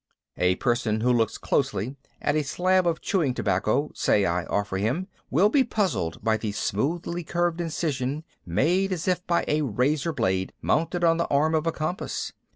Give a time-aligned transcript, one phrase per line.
[0.39, 5.07] A person who looks closely at a slab of chewing tobacco, say, I offer him
[5.29, 10.53] will be puzzled by the smoothly curved incision, made as if by a razor blade
[10.59, 12.33] mounted on the arm of a compass.